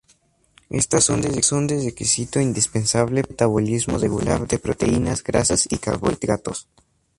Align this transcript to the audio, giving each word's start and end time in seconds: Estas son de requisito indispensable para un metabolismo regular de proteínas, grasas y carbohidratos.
Estas 0.71 1.03
son 1.03 1.21
de 1.21 1.27
requisito 1.79 2.39
indispensable 2.41 3.21
para 3.21 3.27
un 3.27 3.35
metabolismo 3.35 3.99
regular 3.99 4.47
de 4.47 4.57
proteínas, 4.57 5.23
grasas 5.23 5.67
y 5.71 5.77
carbohidratos. 5.77 6.67